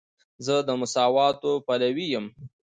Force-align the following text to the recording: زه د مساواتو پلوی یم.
زه 0.45 0.55
د 0.67 0.69
مساواتو 0.81 1.51
پلوی 1.67 2.05
یم. 2.13 2.25